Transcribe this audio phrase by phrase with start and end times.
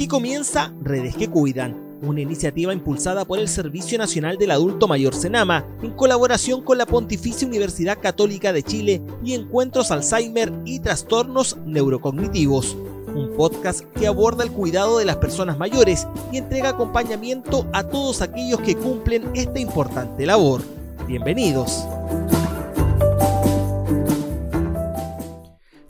[0.00, 5.14] Aquí comienza Redes que Cuidan, una iniciativa impulsada por el Servicio Nacional del Adulto Mayor
[5.14, 11.58] Senama, en colaboración con la Pontificia Universidad Católica de Chile y Encuentros Alzheimer y Trastornos
[11.66, 12.78] Neurocognitivos.
[13.14, 18.22] Un podcast que aborda el cuidado de las personas mayores y entrega acompañamiento a todos
[18.22, 20.62] aquellos que cumplen esta importante labor.
[21.06, 21.84] Bienvenidos.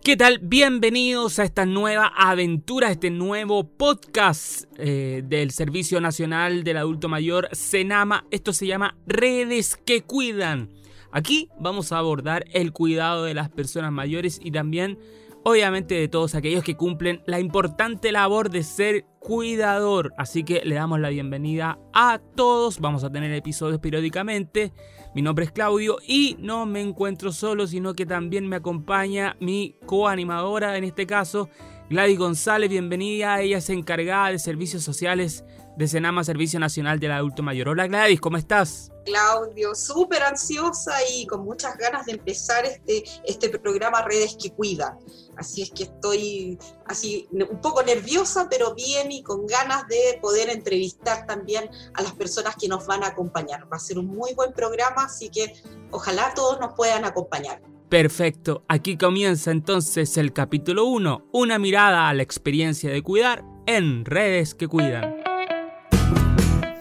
[0.02, 0.38] ¿Qué tal?
[0.38, 7.10] Bienvenidos a esta nueva aventura, a este nuevo podcast eh, del Servicio Nacional del Adulto
[7.10, 8.24] Mayor, Senama.
[8.30, 10.70] Esto se llama Redes que Cuidan.
[11.12, 14.98] Aquí vamos a abordar el cuidado de las personas mayores y también,
[15.44, 20.14] obviamente, de todos aquellos que cumplen la importante labor de ser cuidador.
[20.16, 22.80] Así que le damos la bienvenida a todos.
[22.80, 24.72] Vamos a tener episodios periódicamente.
[25.12, 29.74] Mi nombre es Claudio y no me encuentro solo, sino que también me acompaña mi
[29.84, 31.48] coanimadora, en este caso,
[31.88, 32.70] Gladys González.
[32.70, 35.44] Bienvenida, ella es encargada de servicios sociales
[35.76, 37.68] de Senama Servicio Nacional del Adulto Mayor.
[37.68, 38.90] Hola Gladys, ¿cómo estás?
[39.04, 44.98] Claudio, súper ansiosa y con muchas ganas de empezar este, este programa Redes que Cuida.
[45.36, 50.50] Así es que estoy así un poco nerviosa, pero bien y con ganas de poder
[50.50, 53.66] entrevistar también a las personas que nos van a acompañar.
[53.72, 55.54] Va a ser un muy buen programa, así que
[55.90, 57.62] ojalá todos nos puedan acompañar.
[57.88, 64.04] Perfecto, aquí comienza entonces el capítulo 1, una mirada a la experiencia de cuidar en
[64.04, 65.29] redes que cuidan.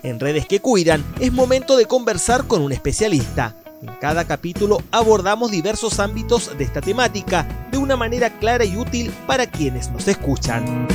[0.03, 3.55] En redes que cuidan es momento de conversar con un especialista.
[3.81, 9.11] En cada capítulo abordamos diversos ámbitos de esta temática de una manera clara y útil
[9.27, 10.87] para quienes nos escuchan.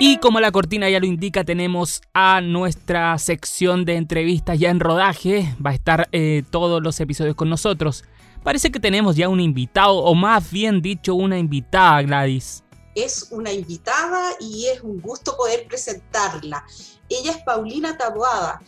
[0.00, 4.80] Y como la cortina ya lo indica, tenemos a nuestra sección de entrevistas ya en
[4.80, 5.54] rodaje.
[5.64, 8.02] Va a estar eh, todos los episodios con nosotros.
[8.42, 12.64] Parece que tenemos ya un invitado, o más bien dicho, una invitada, Gladys.
[12.94, 16.64] Es una invitada y es un gusto poder presentarla.
[17.08, 18.60] Ella es Paulina Taboada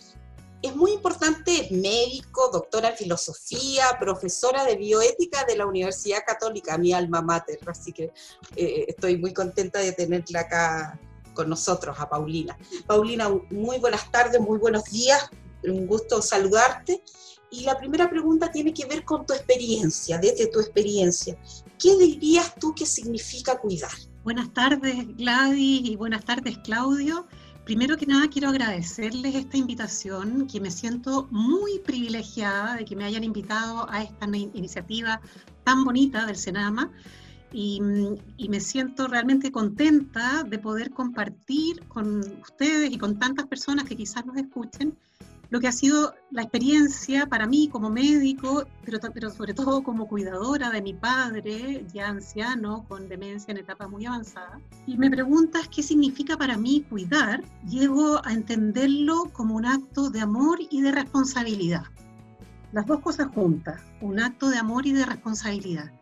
[0.64, 6.78] es muy importante, es médico, doctora en filosofía, profesora de bioética de la Universidad Católica,
[6.78, 8.04] mi alma mater, así que
[8.56, 10.98] eh, estoy muy contenta de tenerla acá
[11.34, 12.56] con nosotros, a Paulina.
[12.86, 15.28] Paulina, muy buenas tardes, muy buenos días,
[15.64, 17.02] un gusto saludarte.
[17.50, 21.36] Y la primera pregunta tiene que ver con tu experiencia, desde tu experiencia.
[21.78, 23.92] ¿Qué dirías tú que significa cuidar?
[24.24, 27.26] Buenas tardes, Gladys, y buenas tardes, Claudio.
[27.66, 33.04] Primero que nada quiero agradecerles esta invitación, que me siento muy privilegiada de que me
[33.04, 35.20] hayan invitado a esta iniciativa
[35.62, 36.90] tan bonita del Senama
[37.52, 37.82] y,
[38.38, 43.94] y, me siento realmente contenta de poder compartir con ustedes y con tantas personas que
[43.94, 44.96] quizás nos escuchen
[45.54, 50.08] lo que ha sido la experiencia para mí como médico, pero, pero sobre todo como
[50.08, 54.58] cuidadora de mi padre, ya anciano, con demencia en etapa muy avanzada.
[54.84, 57.44] Y me preguntas qué significa para mí cuidar.
[57.68, 61.84] Llego a entenderlo como un acto de amor y de responsabilidad.
[62.72, 65.92] Las dos cosas juntas, un acto de amor y de responsabilidad.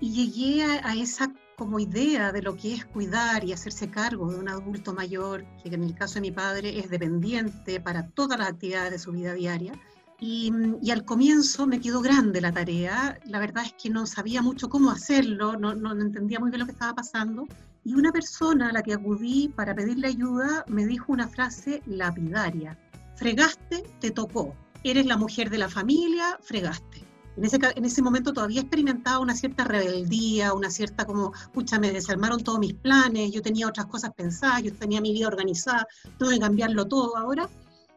[0.00, 4.30] Y llegué a, a esa como idea de lo que es cuidar y hacerse cargo
[4.30, 8.38] de un adulto mayor, que en el caso de mi padre es dependiente para todas
[8.38, 9.72] las actividades de su vida diaria.
[10.18, 10.52] Y,
[10.92, 14.90] al comienzo me quedó grande la tarea, la verdad es que no sabía mucho cómo
[14.90, 17.46] hacerlo, no, no entendía muy bien lo que estaba pasando.
[17.84, 22.78] Y una persona a la que acudí para pedirle ayuda me dijo una frase lapidaria,
[23.16, 27.01] fregaste, te tocó, eres la mujer de la familia, fregaste
[27.36, 31.90] en ese, en ese momento todavía experimentaba una cierta rebeldía, una cierta como, pucha, me
[31.90, 35.86] desarmaron todos mis planes, yo tenía otras cosas pensadas, yo tenía mi vida organizada,
[36.18, 37.48] tuve que cambiarlo todo ahora.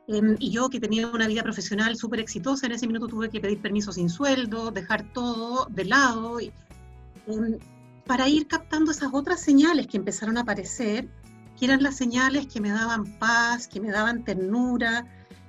[0.07, 3.41] Em, y yo que tenía una vida profesional súper exitosa, en ese minuto tuve que
[3.41, 6.51] pedir permiso sin sueldo, dejar todo de lado, y,
[7.27, 7.57] em,
[8.05, 11.09] para ir captando esas otras señales que empezaron a aparecer,
[11.57, 15.05] que eran las señales que me daban paz, que me daban ternura,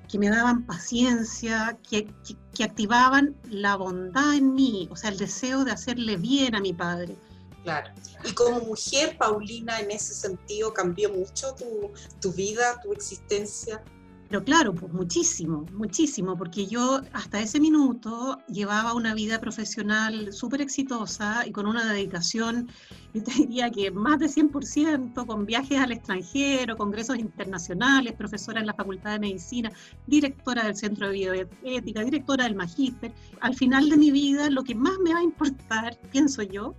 [0.09, 2.09] que me daban paciencia, que,
[2.55, 6.73] que, activaban la bondad en mí, o sea, el deseo de hacerle bien a mi
[6.73, 7.17] padre.
[7.65, 7.93] Claro.
[8.25, 13.83] Y como mujer, Paulina, en ese sentido, cambió mucho tu, tu vida, tu existencia.
[14.29, 20.63] Pero claro, pues muchísimo, muchísimo, porque yo hasta ese minuto llevaba una vida profesional súper
[20.63, 22.69] exitosa y con una dedicación,
[23.15, 28.67] yo te diría que más de 100%, con viajes al extranjero, congresos internacionales, profesora en
[28.67, 29.71] la Facultad de Medicina,
[30.09, 33.13] directora del Centro de Bioética, directora del Magíster.
[33.41, 36.75] Al final de mi vida, lo que más me va a importar, pienso yo,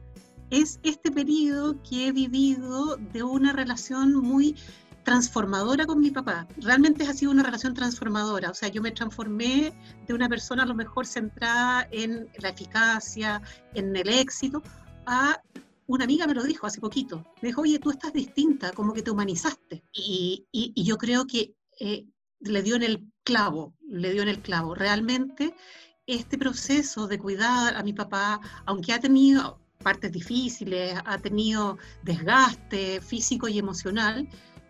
[0.50, 4.56] es este periodo que he vivido de una relación muy
[5.08, 6.46] transformadora con mi papá.
[6.58, 8.50] Realmente ha sido una relación transformadora.
[8.50, 9.74] O sea, yo me transformé
[10.06, 13.42] de una persona a lo mejor centrada en la eficacia,
[13.74, 14.62] en el éxito,
[15.06, 15.42] a
[15.86, 17.24] una amiga me lo dijo hace poquito.
[17.42, 19.82] Me dijo, oye, tú estás distinta, como que te humanizaste.
[19.94, 22.06] Y, y, yo creo que eh,
[22.42, 24.76] le dio en el clavo, le dio en el clavo.
[24.76, 25.56] Realmente
[26.06, 33.00] este proceso de cuidar a mi papá, aunque ha tenido partes difíciles, ha tenido desgaste
[33.00, 34.28] físico y emocional,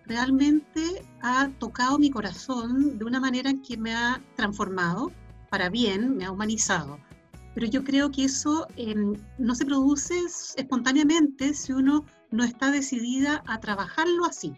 [0.08, 5.12] realmente ha tocado mi corazón de una manera que me ha transformado
[5.50, 7.00] para bien, me ha humanizado.
[7.54, 10.16] Pero yo creo que eso em, no se produce
[10.56, 14.54] espontáneamente si uno no está decidida a trabajarlo así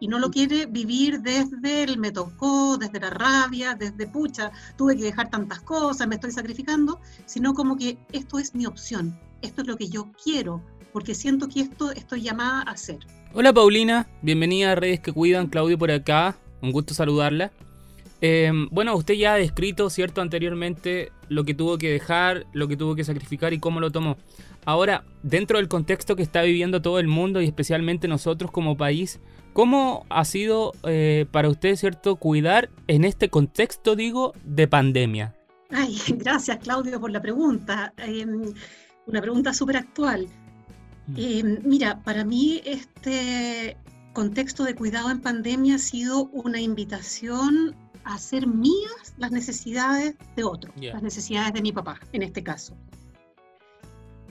[0.00, 4.96] y no lo quiere vivir desde el me tocó, desde la rabia, desde pucha, tuve
[4.96, 9.62] que dejar tantas cosas, me estoy sacrificando, sino como que esto es mi opción, esto
[9.62, 10.62] es lo que yo quiero,
[10.92, 12.98] porque siento que esto estoy llamada a hacer.
[13.34, 17.52] Hola Paulina, bienvenida a Redes que Cuidan, Claudio por acá, un gusto saludarla.
[18.20, 22.76] Em, bueno, usted ya ha descrito, ¿cierto?, anteriormente lo que tuvo que dejar, lo que
[22.76, 24.16] tuvo que sacrificar y cómo lo tomó.
[24.64, 29.20] Ahora, dentro del contexto que está viviendo todo el mundo y especialmente nosotros como país,
[29.58, 35.34] ¿Cómo ha sido eh, para usted, cierto, cuidar en este contexto, digo, de pandemia?
[35.70, 37.92] Ay, gracias Claudio por la pregunta.
[37.96, 38.54] Em,
[39.06, 40.28] una pregunta súper actual.
[41.08, 41.14] Mm.
[41.16, 43.76] Em, mira, para mí este
[44.12, 47.74] contexto de cuidado en pandemia ha sido una invitación
[48.04, 52.76] a hacer mías las necesidades de otro, las necesidades de mi papá, en este caso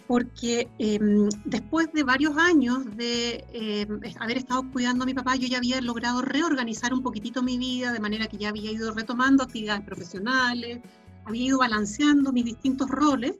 [0.07, 5.47] porque em, después de varios años de em, haber estado cuidando a mi papá, yo
[5.47, 9.44] ya había logrado reorganizar un poquitito mi vida, de manera que ya había ido retomando
[9.44, 10.79] actividades profesionales,
[11.25, 13.35] había ido balanceando mis distintos roles,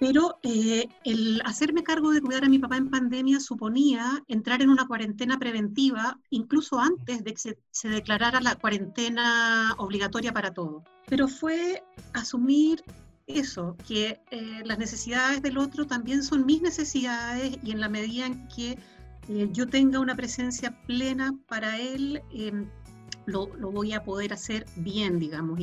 [0.00, 4.70] pero eh, el hacerme cargo de cuidar a mi papá en pandemia suponía entrar en
[4.70, 10.82] una cuarentena preventiva, incluso antes de que se, declarara la cuarentena obligatoria para todos.
[11.06, 12.82] Pero fue asumir
[13.26, 18.24] eso, que eh, las necesidades del otro también son mis necesidades y en la medida
[18.24, 18.78] en que
[19.28, 22.66] eh, yo tenga una presencia plena para él, em,
[23.26, 25.60] lo, voy a poder hacer bien, digamos,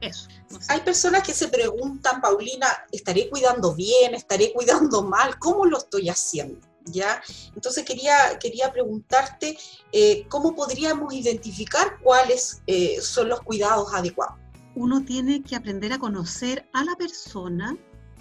[0.00, 0.28] eso.
[0.68, 4.14] Hay personas que se preguntan, Paulina, ¿estaré cuidando bien?
[4.14, 5.38] ¿Estaré cuidando mal?
[5.38, 6.66] ¿Cómo lo estoy haciendo?
[6.84, 7.22] ¿Ya?
[7.54, 9.58] Entonces quería, quería preguntarte
[9.92, 12.62] eh, cómo podríamos identificar cuáles
[13.02, 14.36] son los cuidados adecuados
[14.78, 17.76] uno tiene que aprender a conocer a la persona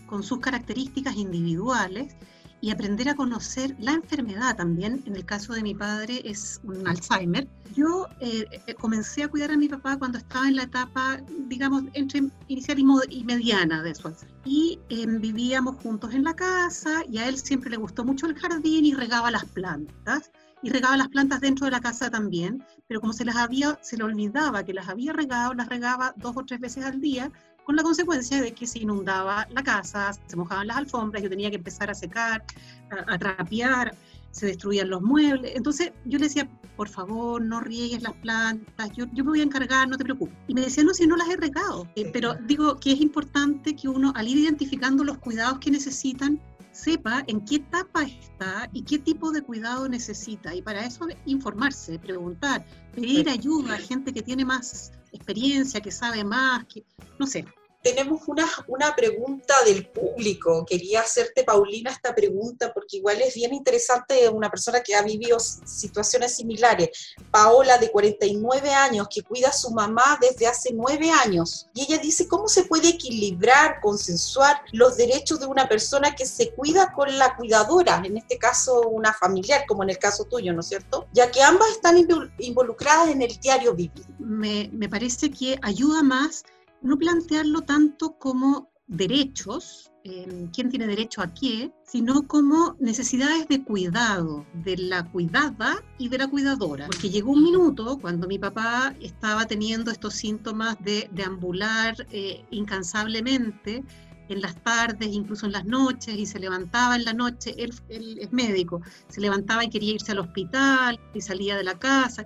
[0.07, 2.15] con sus características individuales
[2.61, 5.03] y aprender a conocer la enfermedad también.
[5.05, 7.47] En el caso de mi padre es un Alzheimer.
[7.75, 11.83] Yo eh, eh, comencé a cuidar a mi papá cuando estaba en la etapa, digamos,
[11.93, 14.35] entre inicial y, mediana de su Alzheimer.
[14.45, 18.35] Y em, vivíamos juntos en la casa y a él siempre le gustó mucho el
[18.35, 20.31] jardín y regaba las plantas
[20.63, 23.97] y regaba las plantas dentro de la casa también, pero como se las había, se
[23.97, 27.31] le olvidaba que las había regado, las regaba dos o tres veces al día,
[27.63, 31.49] con la consecuencia de que se inundaba la casa, se mojaban las alfombras, yo tenía
[31.49, 32.43] que empezar a secar,
[32.89, 33.93] a, trapear,
[34.31, 35.51] se destruían los muebles.
[35.53, 39.43] Entonces yo le decía, por favor, no riegues las plantas, yo, yo me voy a
[39.43, 40.33] encargar, no te preocupes.
[40.47, 41.85] Y me decía, no, si no las he regado.
[41.97, 46.39] Eh, pero digo que es importante que uno, al ir identificando los cuidados que necesitan,
[46.77, 50.53] sepa en qué etapa está y qué tipo de cuidado necesita.
[50.53, 56.23] Y para eso informarse, preguntar, pedir ayuda a gente que tiene más experiencia, que sabe
[56.23, 56.85] más, que
[57.19, 57.45] no sé
[57.81, 60.65] tenemos una, una pregunta del público.
[60.65, 65.39] Quería hacerte, Paulina, esta pregunta porque igual es bien interesante una persona que ha vivido
[65.39, 67.15] situaciones similares.
[67.31, 71.67] Paola, de 49 años, que cuida a su mamá desde hace 9 años.
[71.73, 76.51] Y ella dice, ¿cómo se puede equilibrar, consensuar los derechos de una persona que se
[76.51, 80.61] cuida con la cuidadora, en este caso una familiar, como en el caso tuyo, ¿no
[80.61, 81.07] es cierto?
[81.13, 81.97] Ya que ambas están
[82.39, 84.05] involucradas en el diario vivir.
[84.19, 86.43] Me, me parece que ayuda más
[86.81, 93.63] no plantearlo tanto como derechos, em, quién tiene derecho a qué, sino como necesidades de
[93.63, 96.87] cuidado de la cuidada y de la cuidadora.
[96.87, 103.83] Porque llegó un minuto cuando mi papá estaba teniendo estos síntomas de deambular eh, incansablemente
[104.29, 108.31] en las tardes, incluso en las noches, y se levantaba en la noche, él es
[108.31, 112.25] médico, se levantaba y quería irse al hospital y salía de la casa.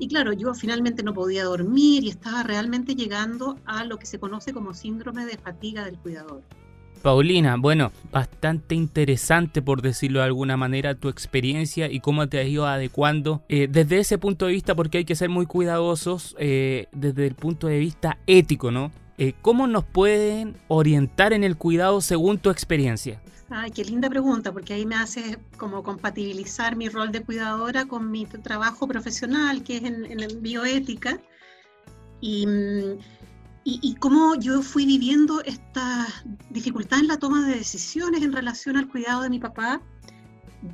[0.00, 4.18] Y claro, yo finalmente no podía dormir y estaba realmente llegando a lo que se
[4.18, 6.42] conoce como síndrome de fatiga del cuidador.
[7.02, 12.46] Paulina, bueno, bastante interesante por decirlo de alguna manera tu experiencia y cómo te has
[12.46, 16.86] ido adecuando eh, desde ese punto de vista porque hay que ser muy cuidadosos eh,
[16.92, 18.92] desde el punto de vista ético, ¿no?
[19.20, 23.20] Eh, ¿Cómo nos pueden orientar en el cuidado según tu experiencia?
[23.50, 28.10] Ay, qué linda pregunta, porque ahí me hace como compatibilizar mi rol de cuidadora con
[28.10, 31.20] mi trabajo profesional, que es en, bioética.
[32.22, 32.98] Y mm,
[33.62, 36.06] y, y, cómo yo fui viviendo esta
[36.48, 39.82] dificultad en la toma de decisiones en relación al cuidado de mi papá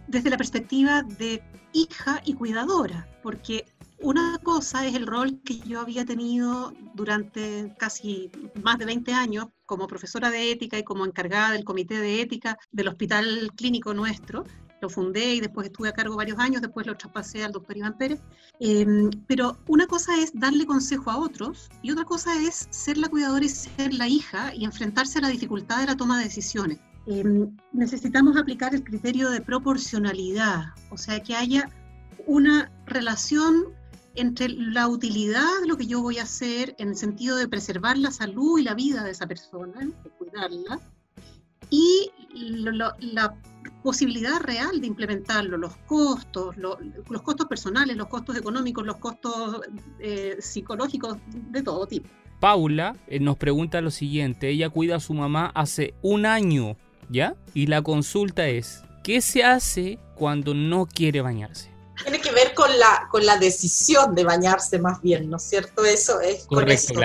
[0.07, 3.65] desde la perspectiva de hija y cuidadora, porque
[4.01, 8.31] una cosa es el rol que yo había tenido durante casi
[8.63, 12.59] más de 20 años como profesora de ética y como encargada del comité de ética
[12.73, 14.45] del hospital clínico nuestro.
[14.83, 17.97] Lo fundé y después estuve a cargo varios años, después lo traspasé al doctor Iván
[17.97, 18.21] Pérez.
[18.61, 23.09] Em, pero una cosa es darle consejo a otros y otra cosa es ser la
[23.09, 26.79] cuidadora y ser la hija y enfrentarse a la dificultad de la toma de decisiones.
[27.07, 31.71] Em, necesitamos aplicar el criterio de proporcionalidad, o sea, que haya
[32.27, 33.76] una relación
[34.17, 37.97] entre la utilidad de lo que yo voy a hacer en el sentido de preservar
[37.99, 40.81] la salud y la vida de esa persona, de cuidarla,
[41.71, 42.11] y
[43.01, 43.35] la
[43.83, 49.61] posibilidad real de implementarlo, los costos, los costos personales, los costos económicos, los costos
[49.99, 51.19] eh, psicológicos
[51.51, 52.09] de todo tipo.
[52.41, 56.77] Paula eh, nos pregunta lo siguiente, ella cuida a su mamá hace un año,
[57.09, 57.35] ¿ya?
[57.55, 61.77] Y la consulta es, ¿qué se hace cuando no quiere bañarse?
[62.03, 65.85] tiene que con la, con la decisión de bañarse más bien, ¿no es cierto?
[65.85, 67.01] Eso es correcto,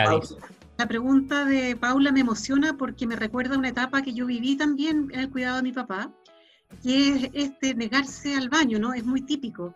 [0.78, 5.10] La pregunta de Paula me emociona porque me recuerda una etapa que yo viví también
[5.14, 6.12] en el cuidado de mi papá,
[6.82, 8.94] que es este negarse al baño, ¿no?
[8.94, 9.76] Es muy típico.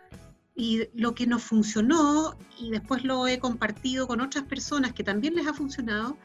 [0.56, 5.36] Y lo que nos funcionó, y después lo he compartido con otras personas que también
[5.36, 6.18] les ha funcionado,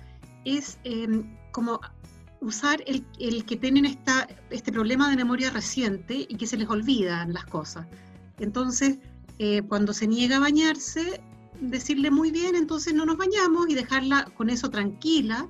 [0.45, 1.81] es em, como
[2.41, 6.69] usar el, el, que tienen esta, este problema de memoria reciente y que se les
[6.71, 7.87] olvidan las cosas.
[8.39, 8.99] Entonces,
[9.43, 11.19] eh, cuando se niega a bañarse,
[11.63, 15.49] decirle muy bien, entonces no nos bañamos y dejarla con eso tranquila.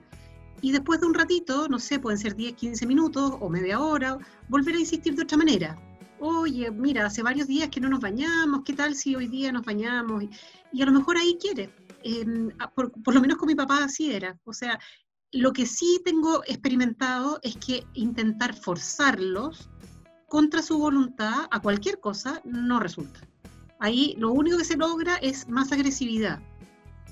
[0.61, 4.17] Y después de un ratito, no sé, pueden ser 10, 15 minutos o media hora,
[4.49, 5.77] volver a insistir de otra manera.
[6.21, 9.67] Oye, mira, hace varios días que no nos bañamos, ¿qué tal si hoy día nos
[9.67, 10.23] bañamos?
[10.73, 11.75] Y, a lo mejor ahí quiere.
[12.05, 14.39] Em, por, por lo menos con mi papá así era.
[14.45, 14.79] O sea,
[15.33, 19.69] lo que sí tengo experimentado es que intentar forzarlos
[20.29, 23.30] contra su voluntad a cualquier cosa no resulta.
[23.81, 26.39] Ahí lo único que se logra es más agresividad,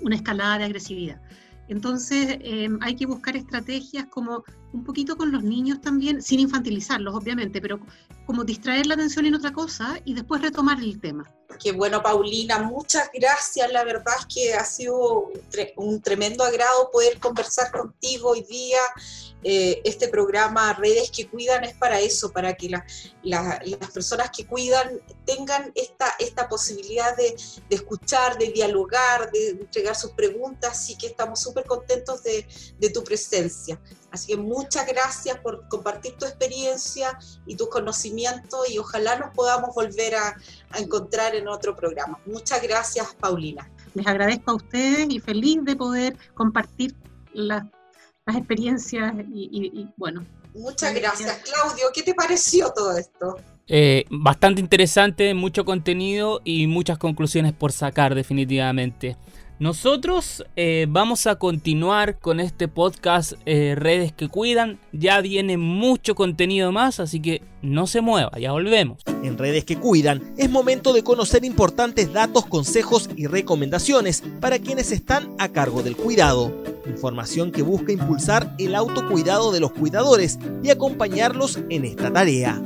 [0.03, 1.21] una escalada de agresividad.
[1.69, 7.15] Entonces em, hay que buscar estrategias como un poquito con los niños también, sin infantilizarlos
[7.15, 7.81] obviamente, pero
[8.27, 11.25] como distraer la atención en otra cosa y después retomar el tema.
[11.59, 13.73] Qué bueno, Paulina, muchas gracias.
[13.73, 15.31] La verdad es que ha sido
[15.77, 18.81] un tremendo agrado poder conversar contigo hoy día.
[19.43, 22.69] Eh, este programa Redes que Cuidan es para eso, para que
[23.23, 27.35] las personas que cuidan tengan esta, esta posibilidad de,
[27.71, 30.73] escuchar, de dialogar, de entregar sus preguntas.
[30.73, 32.47] Así que estamos súper contentos de,
[32.79, 33.81] de tu presencia.
[34.11, 39.73] Así que muchas gracias por compartir tu experiencia y tus conocimientos y ojalá nos podamos
[39.73, 40.37] volver a,
[40.77, 42.19] encontrar en otro programa.
[42.27, 43.71] Muchas gracias, Paulina.
[43.95, 46.95] Les agradezco a ustedes y feliz de poder compartir
[47.33, 47.65] las,
[48.27, 50.27] experiencias y, bueno.
[50.55, 51.87] Muchas gracias, Claudio.
[51.95, 53.37] ¿Qué te pareció todo esto?
[53.69, 59.17] Eh, bastante interesante, mucho contenido y muchas conclusiones por sacar definitivamente.
[59.59, 64.79] Nosotros eh, vamos a continuar con este podcast eh, Redes que Cuidan.
[64.93, 69.03] Ya viene mucho contenido más, así que no se mueva, ya volvemos.
[69.25, 74.93] En Redes que Cuidan es momento de conocer importantes datos, consejos y recomendaciones para quienes
[74.93, 76.55] están a cargo del cuidado.
[76.87, 82.63] Información que busca impulsar el autocuidado de los cuidadores y acompañarlos en esta tarea.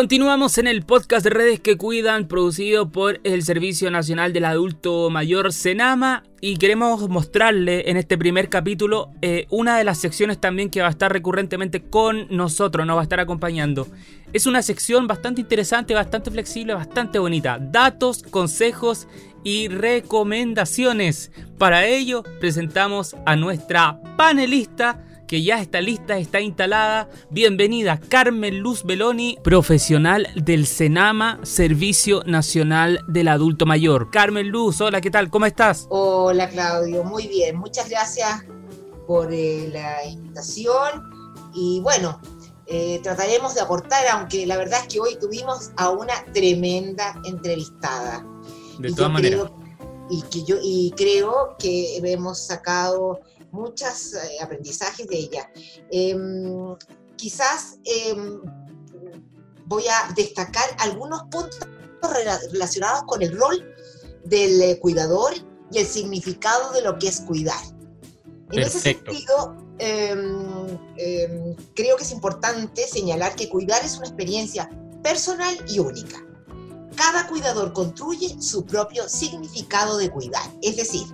[0.00, 5.10] Continuamos en el podcast de Redes que Cuidan, producido por el Servicio Nacional del Adulto
[5.10, 6.22] Mayor Senama.
[6.40, 10.86] Y queremos mostrarle en este primer capítulo eh, una de las secciones también que va
[10.86, 13.88] a estar recurrentemente con nosotros, nos va a estar acompañando.
[14.32, 17.58] Es una sección bastante interesante, bastante flexible, bastante bonita.
[17.60, 19.06] Datos, consejos
[19.44, 21.30] y recomendaciones.
[21.58, 27.08] Para ello presentamos a nuestra panelista que ya está lista, está instalada.
[27.30, 34.10] Bienvenida Carmen Luz Beloni, profesional del Senama, Servicio Nacional del Adulto Mayor.
[34.10, 35.30] Carmen Luz, hola, ¿qué tal?
[35.30, 35.86] ¿Cómo estás?
[35.88, 37.56] Hola Claudio, muy bien.
[37.58, 38.44] Muchas gracias
[39.06, 41.08] por eh, la invitación
[41.54, 42.20] y bueno,
[42.66, 48.26] eh, trataremos de aportar, aunque la verdad es que hoy tuvimos a una tremenda entrevistada.
[48.80, 49.48] De todas maneras.
[50.10, 53.20] Y, que yo, y creo que hemos sacado
[53.52, 55.50] muchos eh, aprendizajes de ella.
[55.90, 56.76] Em,
[57.16, 58.40] quizás em,
[59.66, 61.58] voy a destacar algunos puntos
[62.52, 63.74] relacionados con el rol
[64.24, 65.32] del eh, cuidador
[65.70, 67.60] y el significado de lo que es cuidar.
[68.52, 70.76] En ese sentido, em,
[71.74, 74.68] creo que es importante señalar que cuidar es una experiencia
[75.02, 76.26] personal y única.
[76.96, 80.44] cada cuidador construye su propio significado de cuidar.
[80.60, 81.06] Es decir,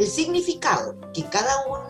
[0.00, 1.86] el significado que cada uno,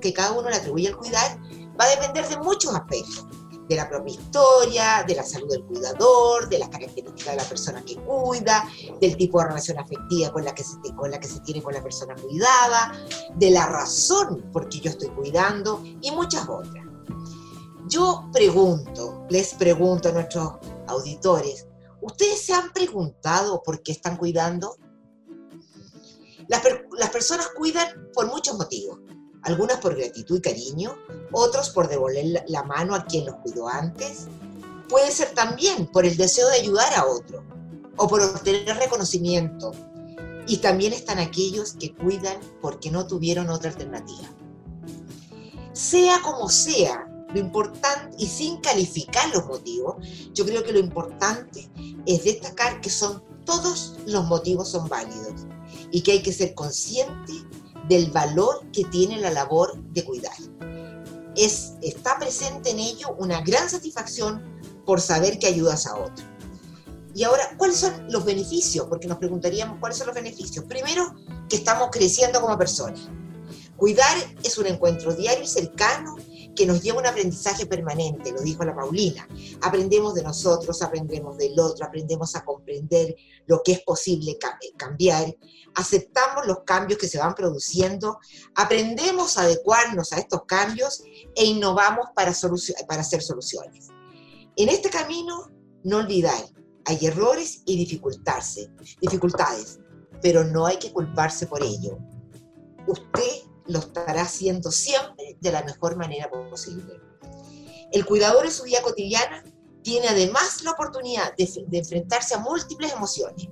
[0.00, 1.38] que cada uno le atribuye al cuidar
[1.80, 3.26] va a depender de muchos aspectos
[3.68, 7.82] de la propia historia, de la salud del cuidador, de las características de la persona
[7.82, 8.68] que cuida,
[9.00, 11.72] del tipo de relación afectiva con la que se, con la que se tiene con
[11.72, 12.92] la persona cuidada,
[13.34, 16.84] de la razón por qué yo estoy cuidando y muchas otras.
[17.88, 20.52] Yo pregunto, les pregunto a nuestros
[20.88, 21.66] auditores,
[22.00, 24.76] ¿ustedes se han preguntado por qué están cuidando?
[26.52, 28.98] Las, personas cuidan por muchos motivos
[29.44, 30.94] algunas por gratitud y cariño,
[31.32, 34.28] otros por devolver la mano a quien los cuidó antes.
[34.88, 37.42] Puede ser también por el deseo de ayudar a otro
[37.96, 39.72] o por obtener reconocimiento.
[40.46, 44.28] Y también están aquellos que cuidan porque no tuvieron otra alternativa.
[45.72, 49.96] Sea como sea, lo importante, y sin calificar los motivos,
[50.34, 51.68] yo creo que lo importante
[52.06, 55.46] es destacar que son todos los motivos son válidos
[55.90, 57.32] y que hay que ser consciente
[57.88, 60.36] del valor que tiene la labor de cuidar.
[61.36, 64.42] Es, está presente en ello una gran satisfacción
[64.84, 66.24] por saber que ayudas a otro.
[67.14, 68.86] Y ahora, ¿cuáles son los beneficios?
[68.86, 70.64] Porque nos preguntaríamos cuáles son los beneficios.
[70.64, 71.14] Primero,
[71.48, 73.00] que estamos creciendo como personas.
[73.76, 76.16] Cuidar es un encuentro diario y cercano
[76.54, 79.26] que nos lleva a un aprendizaje permanente, lo dijo la Paulina.
[79.62, 83.14] Aprendemos de nosotros, aprendemos del otro, aprendemos a comprender
[83.46, 84.38] lo que es posible
[84.76, 85.34] cambiar,
[85.74, 88.18] aceptamos los cambios que se van produciendo,
[88.54, 91.02] aprendemos a adecuarnos a estos cambios
[91.34, 92.32] e innovamos para,
[92.86, 93.88] para hacer soluciones.
[94.56, 95.50] En este camino,
[95.84, 96.44] no olvidar,
[96.84, 98.68] hay errores y dificultades,
[99.00, 99.78] dificultades,
[100.20, 101.98] pero no hay que culparse por ello.
[102.86, 107.00] Usted lo estará haciendo siempre de la mejor manera posible.
[107.92, 109.44] El cuidador en su vida cotidiana
[109.82, 113.48] tiene además la oportunidad de, enfrentarse a múltiples emociones.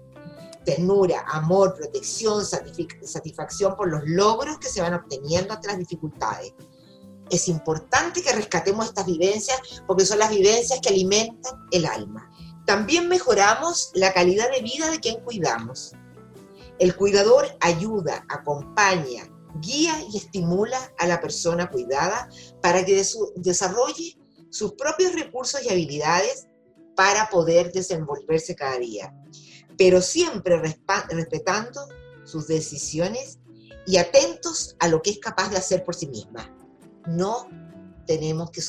[0.65, 6.53] Ternura, amor, protección, satisfacción por los logros que se van obteniendo ante las dificultades.
[7.31, 12.31] Es importante que rescatemos estas vivencias porque son las vivencias que alimentan el alma.
[12.67, 15.93] También mejoramos la calidad de vida de quien cuidamos.
[16.79, 19.29] El cuidador ayuda, acompaña,
[19.61, 22.29] guía y estimula a la persona cuidada
[22.63, 23.03] para que
[23.37, 24.19] desarrolle
[24.51, 26.47] sus propios recursos y habilidades
[26.97, 29.15] para poder desenvolverse cada día,
[29.79, 30.61] pero siempre
[31.09, 31.81] respetando
[32.25, 33.39] sus decisiones
[33.87, 36.55] y atentos a lo que es capaz de hacer por sí misma.
[37.07, 37.49] No
[38.07, 38.61] tenemos que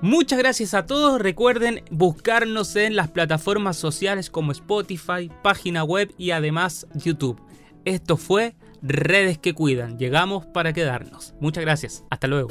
[0.00, 1.20] Muchas gracias a todos.
[1.20, 7.45] Recuerden buscarnos en las plataformas sociales como Spotify, página web y además YouTube.
[7.86, 9.98] Esto fue Redes que Cuidan.
[9.98, 11.32] Llegamos para quedarnos.
[11.40, 12.04] Muchas gracias.
[12.10, 12.50] Hasta luego.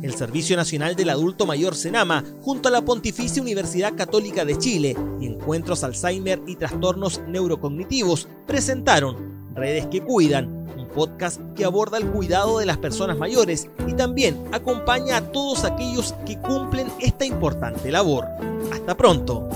[0.00, 4.96] El Servicio Nacional del Adulto Mayor Senama, junto a la Pontificia Universidad Católica de Chile
[5.20, 12.58] y Encuentros Alzheimer y Trastornos Neurocognitivos, presentaron Redes que Cuidan podcast que aborda el cuidado
[12.58, 18.26] de las personas mayores y también acompaña a todos aquellos que cumplen esta importante labor.
[18.72, 19.48] Hasta pronto.